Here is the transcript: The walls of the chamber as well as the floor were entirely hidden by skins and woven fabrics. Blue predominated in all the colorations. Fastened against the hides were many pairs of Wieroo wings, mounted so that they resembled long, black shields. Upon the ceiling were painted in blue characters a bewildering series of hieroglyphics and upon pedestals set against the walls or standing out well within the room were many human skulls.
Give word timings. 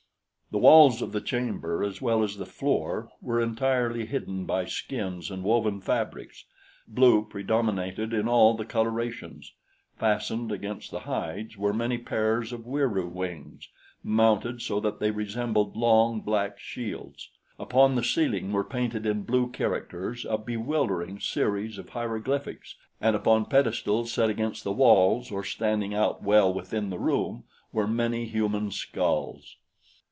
The 0.53 0.57
walls 0.57 1.01
of 1.01 1.13
the 1.13 1.21
chamber 1.21 1.81
as 1.81 2.01
well 2.01 2.21
as 2.23 2.35
the 2.35 2.45
floor 2.45 3.09
were 3.21 3.39
entirely 3.39 4.05
hidden 4.05 4.45
by 4.45 4.65
skins 4.65 5.31
and 5.31 5.45
woven 5.45 5.79
fabrics. 5.79 6.43
Blue 6.89 7.23
predominated 7.23 8.11
in 8.11 8.27
all 8.27 8.53
the 8.53 8.65
colorations. 8.65 9.53
Fastened 9.95 10.51
against 10.51 10.91
the 10.91 10.99
hides 11.07 11.55
were 11.57 11.71
many 11.71 11.97
pairs 11.97 12.51
of 12.51 12.65
Wieroo 12.67 13.07
wings, 13.09 13.69
mounted 14.03 14.61
so 14.61 14.81
that 14.81 14.99
they 14.99 15.09
resembled 15.11 15.77
long, 15.77 16.19
black 16.19 16.59
shields. 16.59 17.29
Upon 17.57 17.95
the 17.95 18.03
ceiling 18.03 18.51
were 18.51 18.65
painted 18.65 19.05
in 19.05 19.23
blue 19.23 19.47
characters 19.51 20.25
a 20.29 20.37
bewildering 20.37 21.17
series 21.21 21.77
of 21.77 21.87
hieroglyphics 21.91 22.75
and 22.99 23.15
upon 23.15 23.45
pedestals 23.45 24.11
set 24.11 24.29
against 24.29 24.65
the 24.65 24.73
walls 24.73 25.31
or 25.31 25.45
standing 25.45 25.93
out 25.93 26.21
well 26.23 26.53
within 26.53 26.89
the 26.89 26.99
room 26.99 27.45
were 27.71 27.87
many 27.87 28.25
human 28.25 28.69
skulls. 28.71 29.55